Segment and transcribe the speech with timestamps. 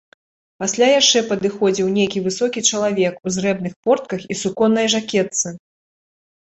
[0.61, 5.47] Пасля яшчэ падыходзіў нейкі высокі чалавек у зрэбных портках і суконнай жакетцы.